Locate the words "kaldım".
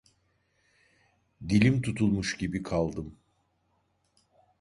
2.63-3.15